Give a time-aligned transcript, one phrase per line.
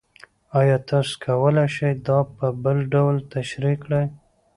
[0.59, 4.05] ایا تاسو کولی شئ دا په بل ډول تشریح کړئ؟